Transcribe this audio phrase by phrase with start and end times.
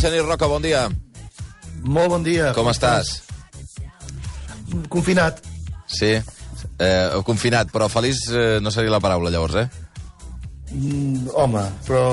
[0.00, 0.86] Genís Roca, bon dia.
[1.84, 2.54] Molt bon dia.
[2.56, 3.18] Com estàs?
[4.88, 5.42] Confinat.
[5.90, 9.66] Sí, eh, confinat, però feliç eh, no seria la paraula, llavors, eh?
[10.72, 12.04] Mm, home, però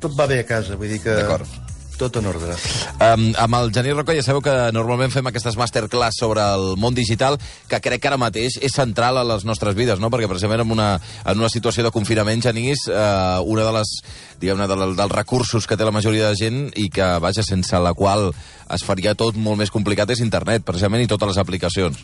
[0.00, 1.18] tot va bé a casa, vull dir que...
[1.20, 1.63] D'acord.
[1.98, 2.56] Tot en ordre.
[2.98, 6.96] Um, amb el Genís Roca ja sabeu que normalment fem aquestes masterclass sobre el món
[6.96, 7.38] digital,
[7.70, 10.10] que crec que ara mateix és central a les nostres vides, no?
[10.10, 13.94] perquè precisament en una, en una situació de confinament, Genís, uh, una de les,
[14.42, 17.94] diguem-ne, de, dels recursos que té la majoria de gent i que, vaja, sense la
[17.94, 18.32] qual
[18.74, 22.02] es faria tot molt més complicat és internet, precisament, i totes les aplicacions.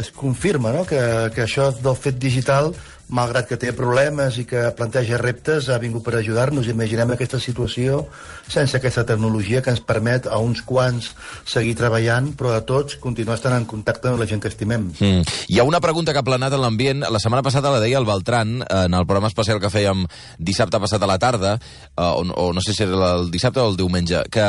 [0.00, 0.86] Es confirma no?
[0.88, 1.02] que,
[1.34, 2.72] que això del fet digital
[3.12, 6.70] malgrat que té problemes i que planteja reptes, ha vingut per ajudar-nos.
[6.72, 8.06] Imaginem aquesta situació
[8.48, 11.12] sense aquesta tecnologia que ens permet a uns quants
[11.48, 14.90] seguir treballant, però a tots continuar estant en contacte amb la gent que estimem.
[14.98, 15.36] Mm.
[15.52, 17.04] Hi ha una pregunta que ha planat en l'ambient.
[17.12, 20.06] La setmana passada la deia el Beltran, en el programa especial que fèiem
[20.38, 23.68] dissabte passat a la tarda, eh, o, o no sé si era el dissabte o
[23.68, 24.48] el diumenge, que,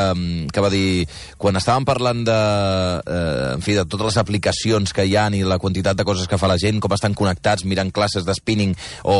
[0.54, 1.04] que va dir,
[1.38, 2.40] quan estàvem parlant de,
[3.04, 6.28] eh, en fi, de totes les aplicacions que hi ha i la quantitat de coses
[6.32, 9.18] que fa la gent, com estan connectats, mirant classes d'espí spinning o,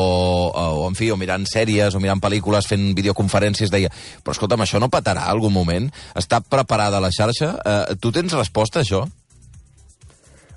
[0.54, 3.92] o, en fi, o mirant sèries o mirant pel·lícules, fent videoconferències, deia,
[4.24, 5.90] però escolta'm, això no patarà algun moment?
[6.16, 7.56] Està preparada la xarxa?
[7.58, 9.04] Eh, tu tens resposta a això?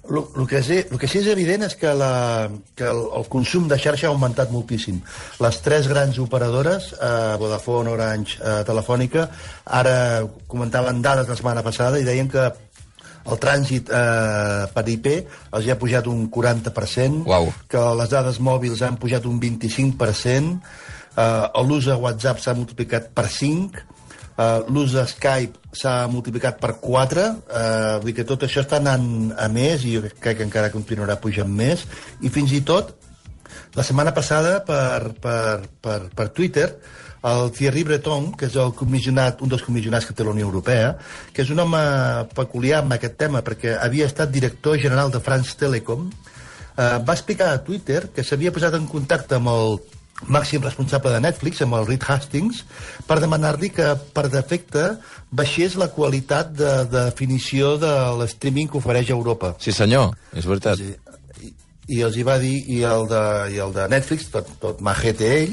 [0.06, 2.46] El, que és, el que sí és evident és que, la,
[2.78, 5.00] que el, el consum de xarxa ha augmentat moltíssim.
[5.42, 9.26] Les tres grans operadores, eh, Vodafone, Orange, eh, Telefònica,
[9.80, 9.96] ara
[10.46, 12.46] comentaven dades la setmana passada i deien que
[13.26, 17.50] el trànsit eh, per IP els ha pujat un 40%, wow.
[17.70, 20.58] que les dades mòbils han pujat un 25%,
[21.16, 23.82] eh, l'ús de WhatsApp s'ha multiplicat per 5,
[24.36, 28.80] eh, l'ús de Skype s'ha multiplicat per 4, eh, vull dir que tot això està
[28.80, 31.86] anant a més i jo crec que encara continuarà pujant més,
[32.22, 32.94] i fins i tot
[33.76, 36.70] la setmana passada per, per, per, per Twitter
[37.26, 40.94] el Thierry Breton, que és el comissionat, un dels comissionats que té la Unió Europea,
[41.34, 41.82] que és un home
[42.36, 46.06] peculiar amb aquest tema, perquè havia estat director general de France Telecom,
[46.76, 49.78] eh, va explicar a Twitter que s'havia posat en contacte amb el
[50.32, 52.62] màxim responsable de Netflix, amb el Reed Hastings,
[53.06, 54.86] per demanar-li que, per defecte,
[55.28, 59.52] baixés la qualitat de, de definició de l'streaming que ofereix Europa.
[59.60, 60.80] Sí, senyor, és veritat.
[60.80, 60.94] Sí,
[61.86, 63.24] i, els hi va dir, i el de,
[63.54, 65.52] i el de Netflix, tot, tot majete ell,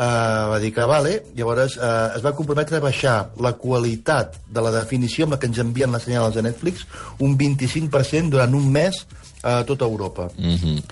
[0.00, 4.64] eh, va dir que vale, llavors eh, es va comprometre a baixar la qualitat de
[4.64, 6.86] la definició amb la que ens envien les senyals de Netflix
[7.18, 9.04] un 25% durant un mes
[9.42, 10.28] a tota Europa.
[10.36, 10.82] Mm -hmm.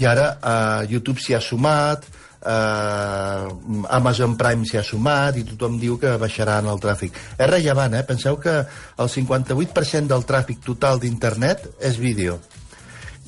[0.00, 2.04] I ara eh, YouTube s'hi ha sumat,
[2.44, 3.48] eh,
[3.88, 7.12] Amazon Prime s'hi ha sumat i tothom diu que baixaran el tràfic.
[7.38, 8.02] És rellevant, eh?
[8.02, 8.64] Penseu que
[8.96, 12.40] el 58% del tràfic total d'internet és vídeo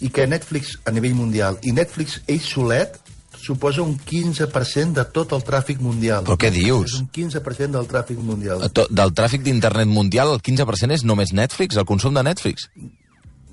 [0.00, 2.98] i que Netflix a nivell mundial i Netflix ell solet
[3.40, 6.26] suposa un 15% de tot el tràfic mundial.
[6.28, 6.92] Però què dius?
[6.92, 8.66] És un 15% del tràfic mundial.
[8.76, 12.68] To del tràfic d'internet mundial, el 15% és només Netflix, el consum de Netflix?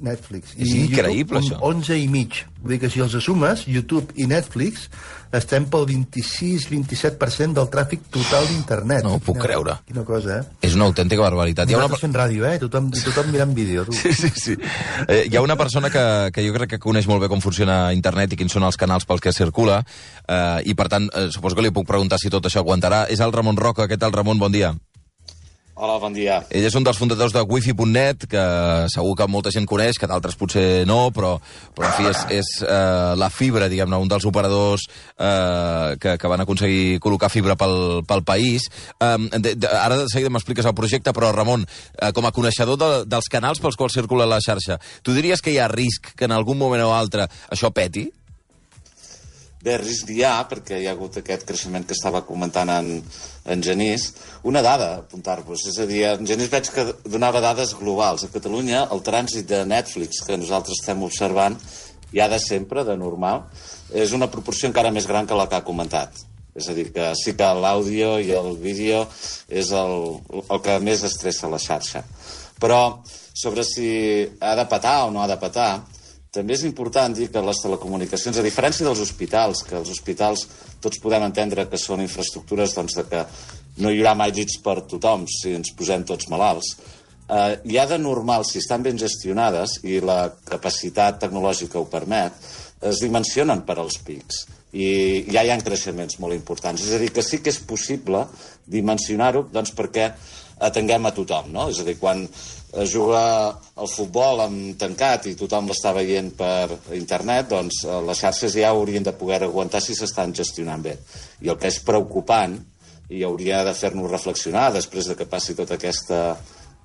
[0.03, 0.53] Netflix.
[0.57, 1.59] És I increïble, YouTube, això.
[1.65, 2.43] 11 i mig.
[2.61, 4.87] Vull dir que si els sumes, YouTube i Netflix,
[5.35, 9.03] estem pel 26-27% del tràfic total d'internet.
[9.05, 9.75] No ho puc quina, creure.
[9.87, 10.57] Quina cosa, eh?
[10.67, 11.69] És una autèntica barbaritat.
[11.69, 11.99] Hi ha una...
[11.99, 12.57] fent ràdio, eh?
[12.63, 13.95] Tothom, tothom mirant vídeo, tu.
[13.97, 14.57] Sí, sí, sí.
[15.07, 17.93] Eh, hi ha una persona que, que jo crec que coneix molt bé com funciona
[17.95, 19.81] internet i quins són els canals pels que circula,
[20.27, 23.05] eh, i per tant, eh, suposo que li puc preguntar si tot això aguantarà.
[23.11, 23.87] És el Ramon Roca.
[23.87, 24.39] Què tal, Ramon?
[24.39, 24.73] Bon dia.
[25.77, 26.39] Hola, bon dia.
[26.49, 28.43] Ell és un dels fundadors de wifi.net, que
[28.89, 31.35] segur que molta gent coneix, que d'altres potser no, però,
[31.77, 36.33] però en fi, és, és eh, la fibra, diguem-ne, un dels operadors eh, que, que
[36.33, 38.65] van aconseguir col·locar fibra pel, pel país.
[38.97, 42.81] Eh, de, de, ara de seguida m'expliques el projecte, però Ramon, eh, com a coneixedor
[42.81, 46.25] de, dels canals pels quals circula la xarxa, tu diries que hi ha risc que
[46.25, 48.09] en algun moment o altre això peti?
[49.67, 52.85] Bé, risc hi ha, perquè hi ha hagut aquest creixement que estava comentant en,
[53.51, 54.05] en Genís.
[54.47, 58.23] Una dada, apuntar-vos, és a dir, en Genís veig que donava dades globals.
[58.23, 61.57] A Catalunya, el trànsit de Netflix, que nosaltres estem observant,
[62.13, 63.43] ja de sempre, de normal,
[63.91, 66.15] és una proporció encara més gran que la que ha comentat.
[66.55, 69.03] És a dir, que sí que l'àudio i el vídeo
[69.51, 69.97] és el,
[70.47, 72.05] el que més estressa la xarxa.
[72.55, 72.81] Però
[73.35, 73.91] sobre si
[74.39, 75.73] ha de patar o no ha de patar,
[76.37, 80.45] també és important dir que les telecomunicacions, a diferència dels hospitals, que els hospitals
[80.83, 83.23] tots podem entendre que són infraestructures doncs, de que
[83.81, 86.75] no hi haurà mai llits per tothom si ens posem tots malalts,
[87.27, 92.37] eh, hi ha de normal, si estan ben gestionades i la capacitat tecnològica ho permet,
[92.87, 94.45] es dimensionen per als pics
[94.77, 96.83] i ja hi ha creixements molt importants.
[96.83, 98.27] És a dir, que sí que és possible
[98.69, 100.11] dimensionar-ho doncs, perquè
[100.69, 101.67] atenguem a tothom, no?
[101.71, 102.25] És a dir, quan
[102.77, 103.21] es juga
[103.75, 109.05] al futbol amb tancat i tothom l'està veient per internet, doncs les xarxes ja haurien
[109.05, 110.97] de poder aguantar si s'estan gestionant bé.
[111.41, 112.57] I el que és preocupant
[113.09, 116.21] i hauria de fer-nos reflexionar després de que passi tota aquesta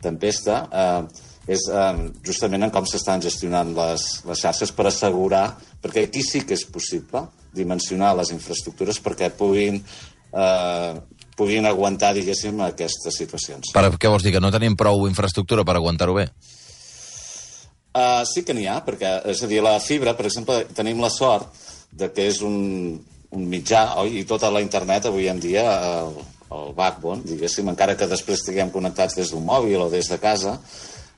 [0.03, 5.47] tempesta, eh, és eh, justament en com s'estan gestionant les, les xarxes per assegurar,
[5.83, 9.83] perquè aquí sí que és possible dimensionar les infraestructures perquè puguin,
[10.33, 10.93] eh,
[11.37, 13.73] puguin aguantar, diguéssim, aquestes situacions.
[13.75, 16.29] Per què vols dir, que no tenim prou infraestructura per aguantar-ho bé?
[17.93, 21.11] Uh, sí que n'hi ha, perquè, és a dir, la fibra, per exemple, tenim la
[21.13, 21.51] sort
[21.93, 22.57] de que és un,
[23.37, 24.17] un mitjà, oi?
[24.23, 25.67] I tota la internet avui en dia,
[26.01, 26.17] el,
[26.57, 30.57] el backbone, diguéssim, encara que després estiguem connectats des d'un mòbil o des de casa,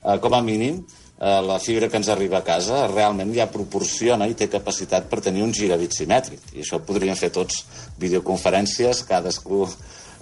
[0.03, 0.81] eh, com a mínim,
[1.21, 5.23] eh, la fibra que ens arriba a casa realment ja proporciona i té capacitat per
[5.23, 6.55] tenir un gigabit simètric.
[6.55, 7.65] I això podríem fer tots
[8.03, 9.69] videoconferències, cadascú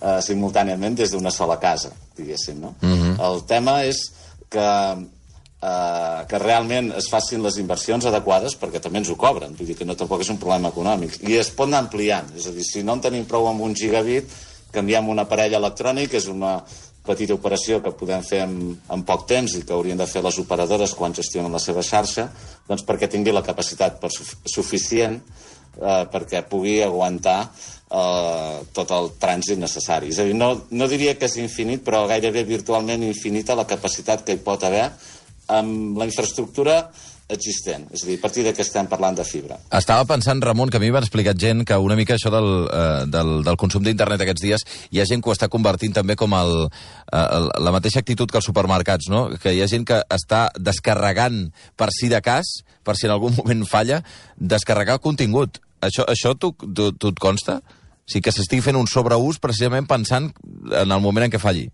[0.03, 2.75] eh, simultàniament des d'una sola casa, diguéssim, no?
[2.83, 3.33] Uh -huh.
[3.33, 4.13] El tema és
[4.49, 4.69] que
[5.63, 9.77] eh, que realment es facin les inversions adequades perquè també ens ho cobren, vull dir
[9.77, 11.21] que no tampoc és un problema econòmic.
[11.29, 13.75] I es pot anar ampliant, és a dir, si no en tenim prou amb un
[13.75, 14.31] gigabit,
[14.73, 16.63] canviem un aparell electrònic, és una
[17.05, 20.39] petita operació que podem fer en, en poc temps i que haurien de fer les
[20.39, 22.29] operadores quan gestionen la seva xarxa,
[22.69, 27.51] doncs perquè tingui la capacitat per suficient eh, perquè pugui aguantar
[27.93, 30.13] eh, tot el trànsit necessari.
[30.13, 34.25] És a dir, no, no diria que és infinit, però gairebé virtualment infinita la capacitat
[34.27, 34.89] que hi pot haver
[35.53, 36.87] amb la infraestructura
[37.33, 37.87] existent.
[37.95, 39.57] És a dir, a partir què estem parlant de fibra.
[39.73, 43.05] Estava pensant, Ramon, que a mi m'han explicat gent que una mica això del, eh,
[43.13, 46.35] del, del consum d'internet aquests dies, hi ha gent que ho està convertint també com
[46.37, 46.55] el,
[47.17, 49.29] el, la mateixa actitud que els supermercats, no?
[49.43, 51.47] Que hi ha gent que està descarregant
[51.79, 54.03] per si de cas, per si en algun moment falla,
[54.37, 55.63] descarregar contingut.
[55.83, 57.63] Això, això tu, tu, tu et consta?
[58.13, 61.71] Sigui, que s'estigui fent un sobreús precisament pensant en el moment en què falli.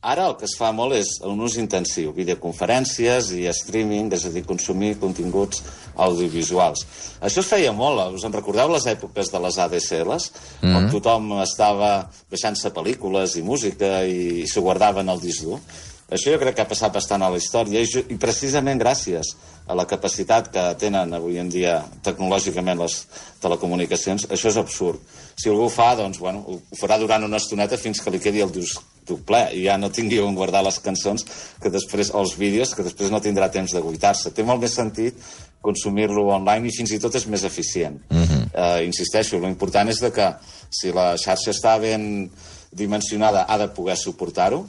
[0.00, 4.30] Ara el que es fa molt és un ús intensiu, videoconferències i streaming, és a
[4.32, 5.60] dir, consumir continguts
[6.00, 6.86] audiovisuals.
[7.20, 10.76] Això es feia molt, us en recordeu les èpoques de les ADSLs, mm -hmm.
[10.78, 15.60] on tothom estava baixant-se pel·lícules i música i, s'ho guardava en el disc dur?
[16.10, 19.34] Això jo crec que ha passat bastant a la història i, i precisament gràcies
[19.70, 23.04] a la capacitat que tenen avui en dia tecnològicament les
[23.42, 24.98] telecomunicacions, això és absurd.
[25.38, 28.42] Si algú ho fa, doncs, bueno, ho farà durant una estoneta fins que li quedi
[28.42, 28.82] el disc
[29.26, 31.24] ple i ja no tingui on guardar les cançons
[31.62, 34.30] que després, o els vídeos que després no tindrà temps de guitar-se.
[34.30, 35.18] Té molt més sentit
[35.60, 37.98] consumir-lo online i fins i tot és més eficient.
[38.10, 38.44] Uh -huh.
[38.54, 40.28] uh, insisteixo, l'important és de que
[40.70, 42.30] si la xarxa està ben
[42.70, 44.60] dimensionada ha de poder suportar-ho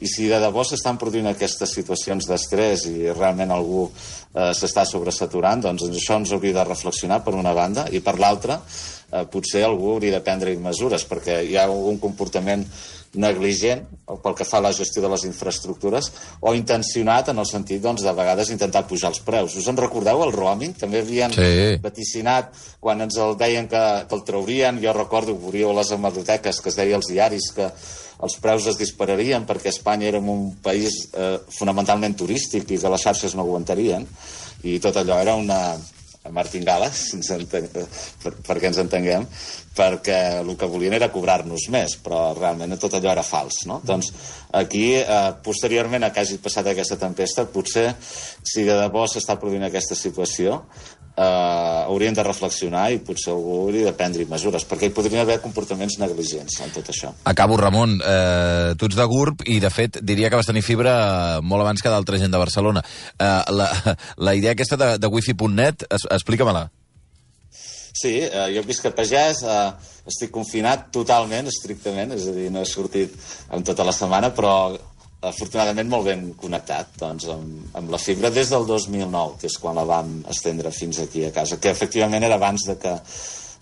[0.00, 3.90] i si de debò s'estan produint aquestes situacions d'estrès i realment algú
[4.34, 8.60] eh, s'està sobresaturant, doncs això ens hauria de reflexionar per una banda i per l'altra
[8.60, 12.66] eh, potser algú hauria de prendre mesures perquè hi ha algun comportament
[13.18, 13.82] negligent
[14.22, 16.10] pel que fa a la gestió de les infraestructures
[16.46, 19.56] o intencionat en el sentit doncs, de vegades intentar pujar els preus.
[19.58, 20.76] Us en recordeu el roaming?
[20.78, 21.80] També havien sí.
[21.82, 24.78] vaticinat quan ens el deien que, que el traurien.
[24.82, 27.66] Jo recordo que veuríeu a les hemeroteques que es deia als diaris que
[28.20, 33.06] els preus es dispararien perquè Espanya era un país eh, fonamentalment turístic i que les
[33.06, 34.06] xarxes no aguantarien
[34.68, 35.60] i tot allò era una,
[36.28, 37.68] martingala, si ens enten...
[38.22, 39.24] per, perquè ens entenguem,
[39.76, 43.64] perquè el que volien era cobrar-nos més, però realment tot allò era fals.
[43.70, 43.80] No?
[43.86, 44.10] Doncs
[44.58, 47.92] aquí, eh, posteriorment a que hagi passat aquesta tempesta, potser,
[48.42, 50.58] si de debò s'està produint aquesta situació,
[51.16, 55.40] eh, haurien de reflexionar i potser algú hauria de prendre mesures, perquè hi podrien haver
[55.44, 57.12] comportaments negligents en tot això.
[57.30, 58.00] Acabo, Ramon.
[58.00, 61.82] Eh, tu ets de GURB i, de fet, diria que vas tenir fibra molt abans
[61.82, 62.84] que d'altra gent de Barcelona.
[63.18, 63.70] Eh, la,
[64.26, 66.68] la idea aquesta de, de wifi.net, explica-me-la.
[68.00, 72.62] Sí, eh, jo visc a Pagès, eh, estic confinat totalment, estrictament, és a dir, no
[72.62, 73.12] he sortit
[73.52, 74.54] en tota la setmana, però
[75.28, 79.76] afortunadament molt ben connectat doncs, amb, amb la fibra des del 2009, que és quan
[79.76, 82.94] la vam estendre fins aquí a casa, que efectivament era abans de que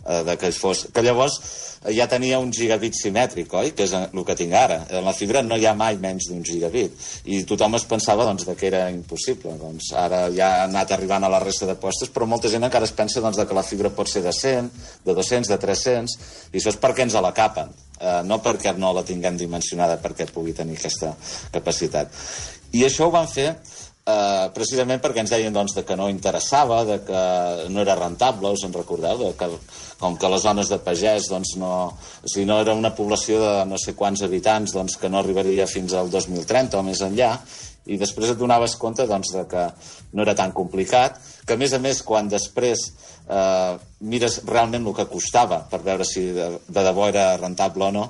[0.08, 0.86] eh, de que fos...
[0.94, 1.36] Que llavors
[1.84, 3.72] eh, ja tenia un gigabit simètric, oi?
[3.76, 4.80] Que és el que tinc ara.
[4.88, 6.96] En la fibra no hi ha mai menys d'un gigabit.
[7.28, 9.54] I tothom es pensava doncs, de que era impossible.
[9.60, 12.88] Doncs ara ja ha anat arribant a la resta de postes, però molta gent encara
[12.88, 14.72] es pensa doncs, de que la fibra pot ser de 100,
[15.04, 16.18] de 200, de 300,
[16.52, 17.74] i això és perquè ens la capen.
[17.98, 21.16] Uh, no perquè no la tinguem dimensionada perquè pugui tenir aquesta
[21.50, 22.14] capacitat.
[22.78, 23.48] I això ho van fer
[24.08, 27.22] eh, precisament perquè ens deien doncs, de que no interessava, de que
[27.72, 29.20] no era rentable, us en recordeu?
[29.20, 29.50] De que,
[30.00, 31.72] com que les zones de pagès doncs, no,
[32.24, 35.96] sigui, no era una població de no sé quants habitants doncs, que no arribaria fins
[35.98, 37.34] al 2030 o més enllà,
[37.86, 39.68] i després et donaves compte doncs, de que
[40.12, 42.88] no era tan complicat, que a més a més quan després
[43.28, 47.94] eh, mires realment el que costava per veure si de, de debò era rentable o
[47.94, 48.04] no,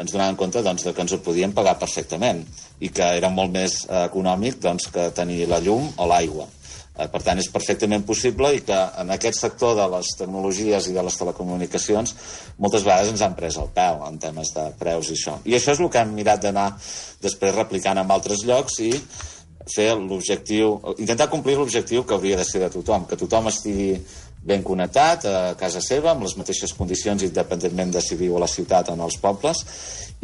[0.00, 2.42] ens donàvem compte doncs, de que ens ho podíem pagar perfectament
[2.82, 6.48] i que era molt més eh, econòmic doncs, que tenir la llum o l'aigua.
[6.94, 10.94] Eh, per tant, és perfectament possible i que en aquest sector de les tecnologies i
[10.94, 12.14] de les telecomunicacions
[12.62, 15.34] moltes vegades ens han pres el peu en temes de preus i això.
[15.42, 16.68] I això és el que hem mirat d'anar
[17.24, 18.92] després replicant en altres llocs i
[19.74, 23.96] fer l'objectiu, intentar complir l'objectiu que hauria de ser de tothom, que tothom estigui
[24.44, 28.50] ben connectat a casa seva, amb les mateixes condicions, independentment de si viu a la
[28.50, 29.64] ciutat o en els pobles,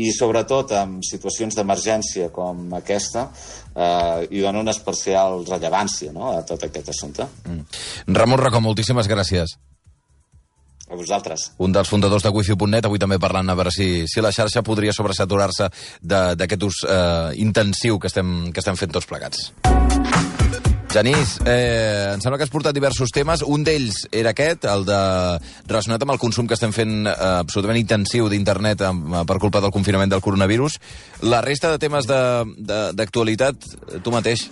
[0.01, 3.27] i sobretot en situacions d'emergència com aquesta,
[3.75, 7.27] eh, hi dona una especial rellevància no, a tot aquest assumpte.
[7.49, 7.83] Mm.
[8.17, 9.57] Ramon Racó, moltíssimes gràcies.
[10.91, 11.53] A vosaltres.
[11.63, 14.95] Un dels fundadors de wifi.net, avui també parlant a veure si, si la xarxa podria
[14.97, 15.71] sobresaturar-se
[16.03, 19.53] d'aquest ús eh, intensiu que estem, que estem fent tots plegats.
[20.91, 23.45] Genís, eh, em sembla que has portat diversos temes.
[23.47, 24.99] Un d'ells era aquest, el de
[25.69, 28.83] relacionat amb el consum que estem fent eh, absolutament intensiu d'internet
[29.27, 30.81] per culpa del confinament del coronavirus.
[31.31, 33.71] La resta de temes d'actualitat,
[34.03, 34.49] tu mateix.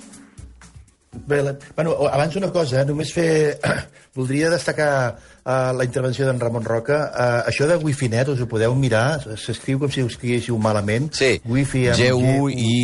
[1.26, 1.40] Bé,
[1.74, 3.58] bueno, abans una cosa, eh, només fer...
[4.18, 5.16] Voldria destacar
[5.48, 6.98] uh, la intervenció d'en Ramon Roca.
[7.08, 11.10] Uh, això de Wifi.net, us ho podeu mirar, s'escriu com si ho escriguéssiu malament.
[11.16, 12.74] Sí, Wifi G-U-I...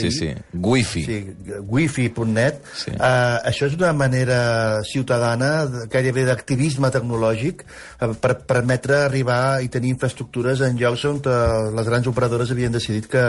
[0.00, 1.04] Sí, sí, Wifi.
[1.06, 1.18] Sí,
[1.60, 2.62] Wifi.net.
[2.72, 2.94] Sí.
[2.96, 4.40] Uh, això és una manera
[4.88, 5.52] ciutadana,
[5.92, 7.66] gairebé d'activisme tecnològic,
[8.00, 12.72] uh, per permetre arribar i tenir infraestructures en llocs on uh, les grans operadores havien
[12.72, 13.26] decidit que,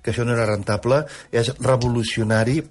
[0.00, 1.04] que això no era rentable.
[1.34, 2.62] És revolucionari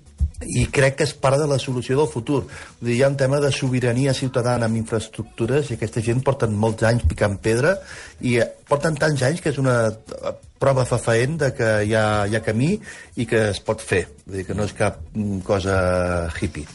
[0.44, 2.44] i crec que és part de la solució del futur.
[2.44, 6.56] Vull dir, hi ha un tema de sobirania ciutadana amb infraestructures i aquesta gent porten
[6.60, 7.76] molts anys picant pedra
[8.22, 12.06] i eh, porten tants anys que és una eh, prova fafaent de que hi ha,
[12.28, 12.74] hi ha camí
[13.20, 14.06] i que es pot fer.
[14.26, 15.78] Vull dir que no és cap mm, cosa
[16.40, 16.68] hippie.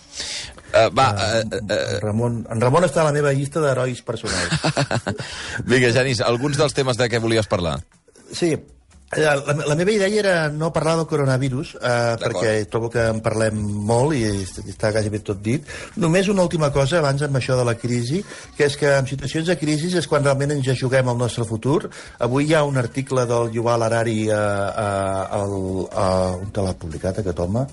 [0.68, 5.06] Uh, va, uh, uh, uh, Ramon, en Ramon està a la meva llista d'herois personals.
[5.70, 7.78] Vinga, Janis, alguns dels temes de què volies parlar?
[8.36, 8.52] Sí,
[9.16, 9.36] la,
[9.66, 14.12] la meva idea era no parlar del coronavirus, eh, perquè trobo que en parlem molt
[14.12, 15.64] i està quasi bé tot dit.
[15.96, 18.20] Només una última cosa abans amb això de la crisi,
[18.56, 21.46] que és que en situacions de crisi és quan realment ens ja juguem el nostre
[21.48, 21.88] futur.
[22.20, 24.88] Avui hi ha un article del Yuval Harari a, a,
[25.24, 27.64] a, a, on te l'ha publicat aquest home?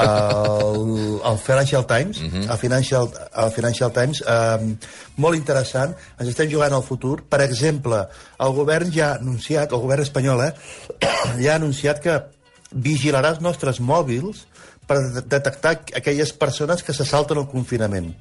[0.00, 0.82] Al,
[1.28, 2.48] al Financial Times, uh -huh.
[2.48, 4.76] al Financial, al Financial Times, eh,
[5.16, 5.94] molt interessant.
[6.18, 7.22] Ens estem jugant al futur.
[7.28, 8.06] Per exemple,
[8.38, 10.52] el govern ja ha anunciat, el govern espanyol, eh,
[11.38, 12.18] ja ha anunciat que
[12.72, 14.46] vigilarà els nostres mòbils
[14.86, 18.14] per detectar aquelles persones que se salten el confinament.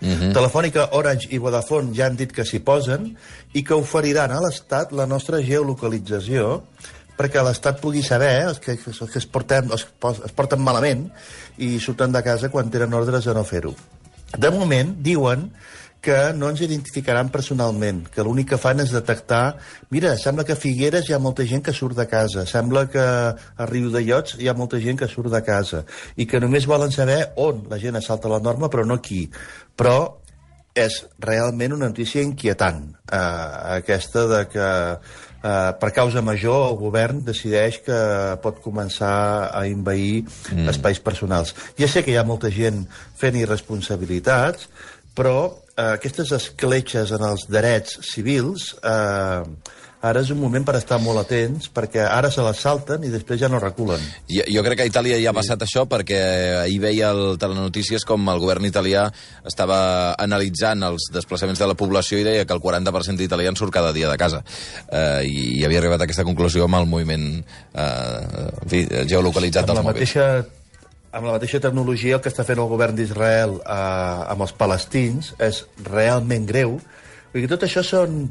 [0.00, 0.20] Uh mhm.
[0.20, 0.32] -huh.
[0.34, 3.16] Telefònica, Orange i Vodafone ja han dit que s'hi posen
[3.52, 6.62] i que oferiran a l'Estat la nostra geolocalització
[7.16, 9.86] perquè l'Estat pugui saber els que, els que es, porten, els
[10.24, 11.10] es porten malament
[11.58, 13.74] i surten de casa quan tenen ordres de no fer-ho.
[14.36, 15.50] De moment, diuen
[16.04, 19.56] que no ens identificaran personalment, que l'únic que fan és detectar...
[19.94, 23.04] Mira, sembla que a Figueres hi ha molta gent que surt de casa, sembla que
[23.04, 25.84] a Riu de Llots hi ha molta gent que surt de casa,
[26.20, 29.24] i que només volen saber on la gent assalta la norma, però no qui.
[29.74, 29.96] Però
[30.74, 33.18] és realment una notícia inquietant, eh,
[33.78, 34.66] aquesta de que
[35.44, 37.98] eh, per causa major el govern decideix que
[38.42, 40.66] pot començar a invair mm.
[40.74, 41.54] espais personals.
[41.78, 42.82] Ja sé que hi ha molta gent
[43.20, 44.66] fent irresponsabilitats,
[45.14, 45.38] però
[45.76, 49.42] eh, aquestes escletxes en els drets civils eh,
[50.04, 53.38] ara és un moment per estar molt atents, perquè ara se les salten i després
[53.40, 54.02] ja no reculen.
[54.28, 55.68] Jo, jo crec que a Itàlia ja ha passat sí.
[55.68, 56.18] això, perquè
[56.60, 59.06] ahir veia el telenotícies com el govern italià
[59.48, 59.78] estava
[60.20, 64.10] analitzant els desplaçaments de la població i deia que el 40% d'italians surt cada dia
[64.12, 64.42] de casa.
[64.90, 69.72] Eh, i, I havia arribat a aquesta conclusió amb el moviment eh, en fi, geolocalitzat
[69.72, 70.04] dels mòbils.
[70.04, 70.28] Mateixa
[71.14, 75.32] amb la mateixa tecnologia el que està fent el govern d'Israel eh, amb els palestins
[75.42, 76.78] és realment greu.
[77.32, 78.24] Vull dir, tot això són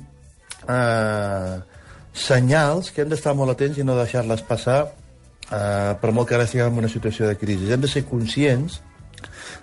[0.67, 1.55] eh,
[2.13, 6.47] senyals que hem d'estar molt atents i no deixar-les passar eh, per molt que ara
[6.49, 7.71] estiguem en una situació de crisi.
[7.71, 8.81] Hem de ser conscients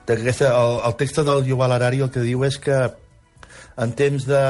[0.07, 2.83] de que aquesta, el, el text del Yuval Harari el que diu és que
[3.81, 4.41] en temps, de,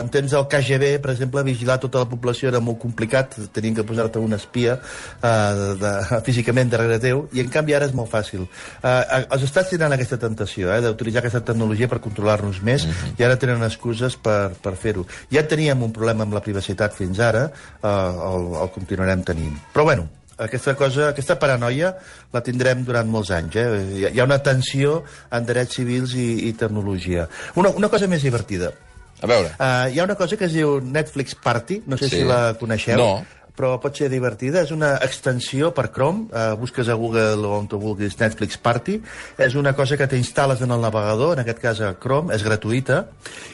[0.00, 3.84] en temps del KGB, per exemple, vigilar tota la població era molt complicat, tenien que
[3.86, 5.30] posar-te un espia eh,
[5.60, 8.46] de, de, físicament darrere teu, i en canvi ara és molt fàcil.
[8.82, 13.16] Eh, els estats tenen aquesta tentació eh, d'utilitzar aquesta tecnologia per controlar-nos més, uh -huh.
[13.20, 15.06] i ara tenen excuses per, per fer-ho.
[15.30, 17.50] Ja teníem un problema amb la privacitat fins ara,
[17.82, 17.88] eh,
[18.32, 19.56] el, el continuarem tenint.
[19.72, 20.08] Però bueno,
[20.46, 21.94] aquesta cosa, aquesta paranoia
[22.34, 23.56] la tindrem durant molts anys.
[23.56, 23.66] Eh?
[24.10, 27.28] Hi ha una tensió en drets civils i, i tecnologia.
[27.60, 28.72] Una, una cosa més divertida.
[29.20, 29.52] A veure.
[29.58, 32.22] Uh, hi ha una cosa que es diu Netflix Party, no sé sí.
[32.22, 32.96] si la coneixeu.
[33.00, 33.12] No
[33.60, 34.62] però pot ser divertida.
[34.64, 38.96] És una extensió per Chrome, eh, busques a Google on tu vulguis Netflix Party,
[39.36, 43.02] és una cosa que t'instal·les en el navegador, en aquest cas a Chrome, és gratuïta,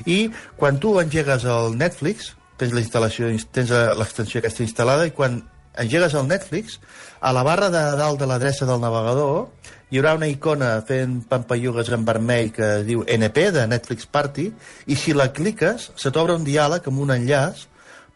[0.06, 5.42] i quan tu engegues el Netflix, tens la instal·lació, tens l'extensió aquesta instal·lada, i quan
[5.82, 6.80] engegues el Netflix,
[7.20, 9.48] a la barra de dalt de l'adreça del navegador
[9.90, 14.48] hi haurà una icona fent pampallugues en vermell que diu NP, de Netflix Party,
[14.90, 17.66] i si la cliques, se t'obre un diàleg amb un enllaç,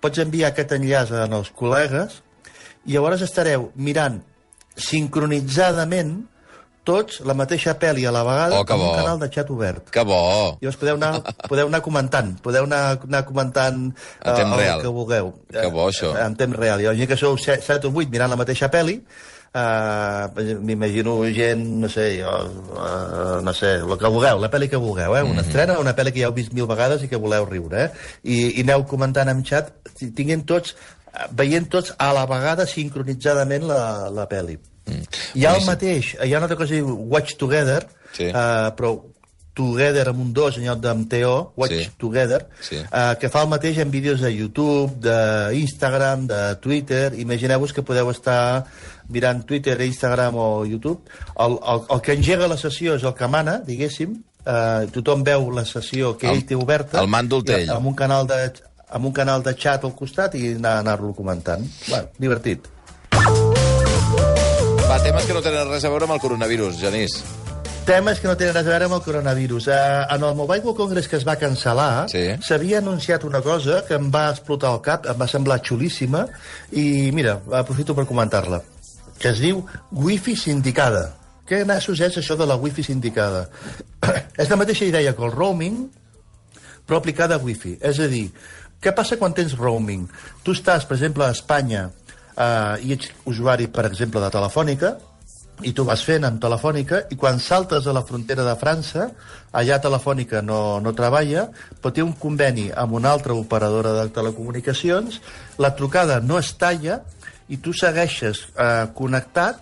[0.03, 2.19] pots enviar aquest enllaç als col·legues,
[2.89, 4.19] i llavors estareu mirant
[4.81, 6.17] sincronitzadament
[6.85, 9.91] tots la mateixa pel·li a la vegada Oh, amb un canal de xat obert.
[9.95, 10.21] Que bo!
[10.63, 11.13] Llavors podeu anar,
[11.51, 14.81] podeu anar comentant, podeu anar, anar comentant En temps el real.
[14.83, 15.33] que vulgueu.
[15.53, 16.15] Que bo, això.
[16.17, 16.81] Eh, En temps real.
[16.81, 18.97] I gent que sou 7 o 8 mirant la mateixa pel·li,
[19.55, 20.31] uh,
[20.65, 22.33] m'imagino gent, no sé, jo,
[22.77, 25.23] uh, no sé, el que vulgueu, la pel·li que vulgueu, eh?
[25.27, 28.09] Una estrena, una pel·li que ja heu vist mil vegades i que voleu riure, eh?
[28.25, 29.73] I, i aneu comentant en xat,
[30.17, 30.75] tinguent tots,
[31.13, 33.83] eh, veient tots a la vegada sincronitzadament la,
[34.15, 34.59] la pel·li.
[34.87, 35.03] Mm.
[35.35, 38.25] Hi ha el mateix, hi ha una altra cosa que diu Watch Together, Sí.
[38.25, 38.33] eh,
[38.77, 39.01] però
[39.55, 41.91] Together amb un 2 en lloc d'amb TO, Watch Sí.
[41.99, 42.77] Together, Sí.
[42.77, 47.13] eh, que fa el mateix en vídeos de YouTube, d'Instagram, de Twitter.
[47.19, 48.65] Imagineu-vos que podeu estar
[49.09, 51.03] mirant Twitter, Instagram o YouTube.
[51.39, 54.23] El, el, el que engega la sessió és el que mana, diguéssim.
[54.47, 57.01] Eh, tothom veu la sessió que El- ell té oberta.
[57.03, 57.71] el mando el té ell.
[57.71, 58.53] Amb un canal de,
[58.89, 61.67] amb un canal de xat al costat i anar- anar-lo comentant.
[61.89, 62.67] Bueno, divertit.
[64.91, 67.13] Va, temes que no tenen res a veure amb el coronavirus, Genís.
[67.87, 69.69] Temes que no tenen res a veure amb el coronavirus.
[69.71, 69.77] Eh,
[70.17, 72.25] en el Mobile World Congress que es va cancel·lar, Sí.
[72.43, 76.27] s'havia anunciat una cosa que em va explotar el cap, em va semblar xulíssima,
[76.73, 78.63] i mira, aprofito per comentar-la,
[79.19, 81.15] que es diu Wi-Fi sindicada.
[81.47, 83.49] Què nassos és això de la Wi-Fi sindicada?
[84.37, 85.89] és la mateixa idea que el roaming,
[86.85, 87.79] però aplicada a Wi-Fi.
[87.81, 88.33] És a dir,
[88.83, 90.09] què passa quan tens roaming?
[90.43, 91.91] Tu estàs, per exemple, a Espanya
[92.41, 94.95] eh, i ets usuari, per exemple, de Telefònica,
[95.69, 99.11] i tu vas fent amb Telefònica, i quan saltes a la frontera de França,
[99.53, 101.51] allà Telefònica no, no treballa,
[101.83, 105.21] però té un conveni amb una altra operadora de telecomunicacions,
[105.61, 107.03] la trucada no es talla,
[107.51, 109.61] i tu segueixes eh, connectat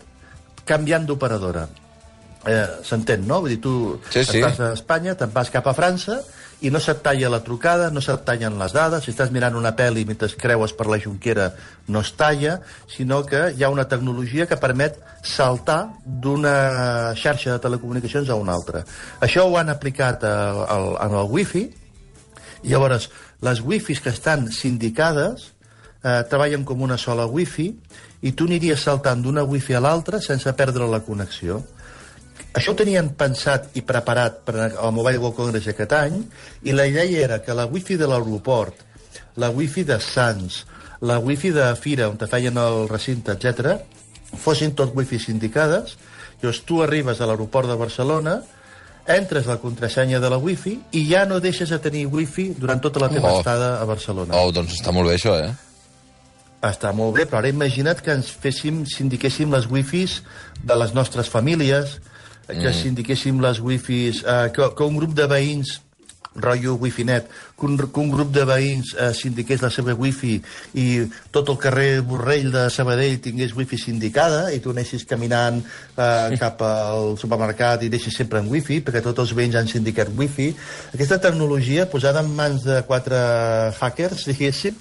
[0.69, 1.67] canviant d'operadora.
[2.47, 3.41] Eh, S'entén, no?
[3.43, 3.73] Vull dir, tu
[4.13, 4.39] Sí, sí.
[4.39, 6.21] estàs a Espanya, te'n vas cap a França
[6.61, 9.75] i no se't talla la trucada, no se't tallen les dades, si estàs mirant una
[9.79, 11.53] pel·li mentre creues per la jonquera
[11.87, 12.59] no es talla,
[12.91, 18.57] sinó que hi ha una tecnologia que permet saltar d'una xarxa de telecomunicacions a una
[18.59, 18.83] altra.
[19.21, 20.35] Això ho han aplicat a,
[20.67, 21.69] a, en el wifi,
[22.63, 23.07] i llavors
[23.47, 25.53] les wifis que estan sindicades
[26.03, 27.71] eh, treballen com una sola wifi
[28.27, 31.63] i tu aniries saltant d'una wifi a l'altra sense perdre la connexió.
[32.57, 36.17] Això ho tenien pensat i preparat per al Mobile World Congress aquest any
[36.65, 38.75] i la idea era que la wifi de l'aeroport,
[39.37, 40.65] la wifi de Sants,
[41.03, 43.77] la wifi de Fira, on te feien el recinte, etc,
[44.35, 45.97] fossin tot wifis indicades.
[46.41, 48.39] Llavors tu arribes a l'aeroport de Barcelona,
[49.09, 53.01] entres la contrasenya de la wifi i ja no deixes de tenir wifi durant tota
[53.01, 53.39] la teva Oh.
[53.39, 54.35] estada a Barcelona.
[54.37, 55.53] Oh, doncs està molt bé, això, eh?
[56.63, 60.23] Està molt bé, però ara imagina't que ens féssim, sindiquéssim les wifis
[60.65, 62.01] de les nostres famílies,
[62.49, 62.79] que mm.
[62.81, 65.79] sindiquéssim les wifis, eh, que, que un grup de veïns
[66.41, 70.37] rotllo wifi-net, que un, que un grup de veïns eh, sindiqués la seva wifi
[70.79, 70.87] i
[71.35, 76.63] tot el carrer Borrell de Sabadell tingués wifi sindicada i tu anessis caminant eh, cap
[76.63, 80.51] al supermercat i deixis sempre en wifi, perquè tots els veïns han sindicat wifi.
[80.95, 83.19] Aquesta tecnologia posada en mans de quatre
[83.81, 84.77] hackers, diguéssim,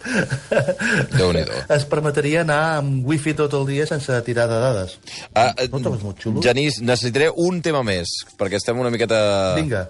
[1.77, 4.97] es permetria anar amb wifi tot el dia sense tirar de dades.
[5.33, 6.41] Ah, No trobes molt xulo?
[6.45, 9.19] Genís, necessitaré un tema més, perquè estem una miqueta
[9.57, 9.85] Vinga,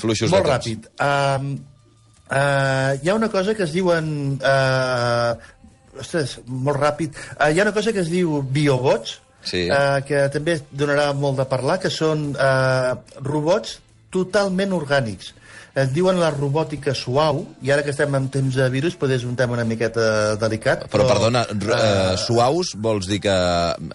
[0.00, 0.66] fluixos molt de temps.
[0.66, 0.90] ràpid.
[1.06, 1.50] Um,
[2.30, 4.38] uh, hi ha una cosa que es diuen...
[4.40, 5.34] Uh,
[6.00, 7.16] ostres, molt ràpid.
[7.36, 9.62] Uh, hi ha una cosa que es diu biobots, Sí.
[9.72, 12.92] uh, que també donarà molt de parlar, que són uh,
[13.24, 13.78] robots
[14.12, 15.30] totalment orgànics.
[15.80, 19.24] Es diuen la robòtica suau, i ara que estem en temps de virus, potser és
[19.24, 20.82] un tema una miqueta delicat.
[20.92, 23.36] Però, perdona, r- eh, eh, suaus vols dir que,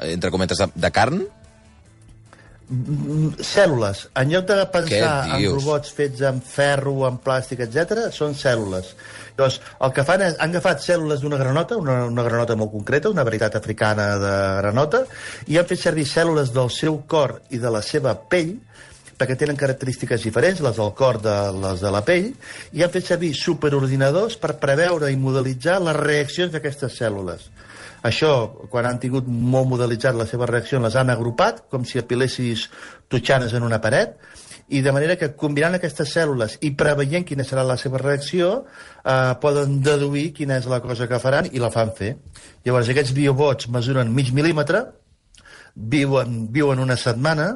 [0.07, 1.19] entre cometes, de, de carn?
[3.45, 4.07] Cèl·lules.
[4.17, 8.93] En lloc de pensar en robots fets amb ferro, amb plàstic, etc, són cèl·lules.
[9.37, 13.11] Llavors, el que fan és, han agafat cèl·lules d'una granota, una, una granota molt concreta,
[13.11, 15.03] una varietat africana de granota,
[15.51, 18.55] i han fet servir cèl·lules del seu cor i de la seva pell,
[19.15, 22.31] perquè tenen característiques diferents, les del cor de les de la pell,
[22.73, 27.45] i han fet servir superordinadors per preveure i modelitzar les reaccions d'aquestes cèl·lules.
[28.05, 28.31] Això,
[28.69, 32.67] quan han tingut molt modelitzat la seva reacció, les han agrupat, com si apilessis
[33.09, 34.19] totxanes en una paret,
[34.69, 38.51] i de manera que combinant aquestes cèl·lules i preveient quina serà la seva reacció,
[39.05, 42.15] eh, poden deduir quina és la cosa que faran i la fan fer.
[42.65, 44.85] Llavors, aquests biobots mesuren mig mil·límetre,
[45.75, 47.49] viuen, viuen una setmana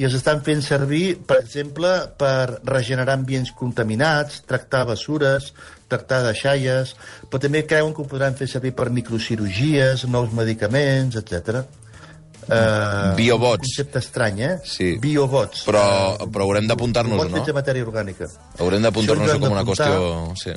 [0.00, 5.52] i els estan fent servir, per exemple, per regenerar ambients contaminats, tractar bessures,
[5.88, 6.94] tractar deixalles,
[7.28, 11.62] però també creuen que ho podran fer servir per microcirurgies, nous medicaments, etc.
[12.48, 13.60] Uh, Biobots.
[13.60, 14.54] Un concepte estrany, eh?
[14.64, 14.94] Sí.
[15.02, 15.66] Biobots.
[15.68, 15.84] Però,
[16.16, 17.36] Eh, però haurem d'apuntar-nos-ho, robots no?
[17.42, 18.28] fets de matèria orgànica.
[18.58, 20.34] Haurem d'apuntar-nos com una qüestió...
[20.40, 20.56] Sí.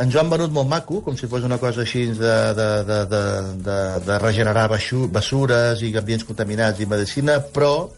[0.00, 2.98] Ens ho han venut molt maco, com si fos una cosa així de, de, de,
[3.10, 3.22] de,
[3.66, 7.88] de, de regenerar baixu, bessures i ambients contaminats i medicina, però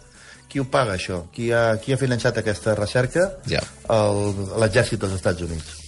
[0.50, 1.22] qui ho paga, això?
[1.32, 3.28] Qui ha, qui ha finançat aquesta recerca?
[3.48, 3.62] Ja.
[4.60, 5.78] L'exèrcit dels Estats Units.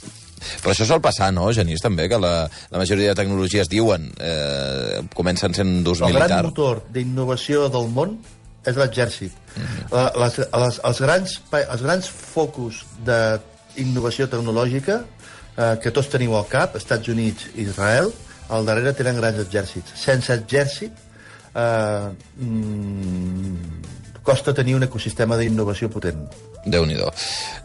[0.61, 2.33] Però això sol passar, no, Genís, també, que la,
[2.73, 6.43] la majoria de tecnologies diuen eh, comencen sent d'ús El gran militar.
[6.47, 8.19] motor d'innovació del món
[8.65, 9.33] és l'exèrcit.
[9.57, 9.87] Mhm.
[9.93, 15.01] La- les, les, els, grans, els grans focus d'innovació tecnològica
[15.57, 18.13] eh, que tots teniu al cap, Estats Units i Israel,
[18.49, 19.95] al darrere tenen grans exèrcits.
[19.99, 20.93] Sense exèrcit
[21.55, 22.09] eh,
[22.41, 23.93] mm,
[24.25, 26.27] costa tenir un ecosistema d'innovació potent.
[26.65, 26.97] déu nhi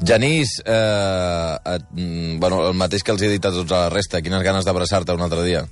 [0.05, 3.89] Genís, eh, et, mm, bueno, el mateix que els he dit a tots a la
[3.89, 5.67] resta, quines ganes d'abraçar-te un altre dia.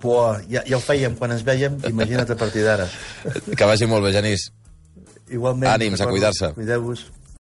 [0.00, 2.88] Però ja, ja ho fèiem quan ens vèiem, imagina't a partir d'ara.
[3.56, 4.50] Que vagi molt bé, Genís.
[5.28, 5.70] Igualment.
[5.70, 6.52] Ànims, a cuidar-se.
[6.54, 7.06] Cuideu-vos.